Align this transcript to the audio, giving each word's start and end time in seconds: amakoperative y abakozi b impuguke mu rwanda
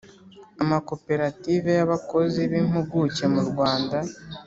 amakoperative 0.63 1.69
y 1.79 1.83
abakozi 1.85 2.39
b 2.51 2.53
impuguke 2.61 3.23
mu 3.33 3.41
rwanda 3.49 3.97